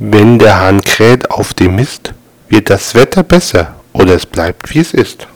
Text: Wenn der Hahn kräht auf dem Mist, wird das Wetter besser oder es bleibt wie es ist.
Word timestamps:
Wenn 0.00 0.38
der 0.38 0.60
Hahn 0.60 0.80
kräht 0.80 1.28
auf 1.28 1.54
dem 1.54 1.74
Mist, 1.74 2.14
wird 2.48 2.70
das 2.70 2.94
Wetter 2.94 3.24
besser 3.24 3.74
oder 3.92 4.14
es 4.14 4.26
bleibt 4.26 4.72
wie 4.72 4.78
es 4.78 4.94
ist. 4.94 5.26